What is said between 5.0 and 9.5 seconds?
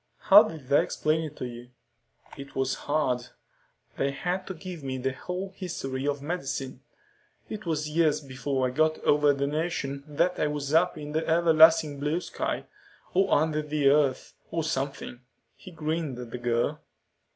whole history of medicine. It was years before I got over the